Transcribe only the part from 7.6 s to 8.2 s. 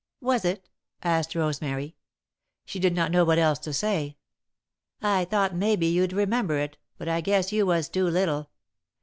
was too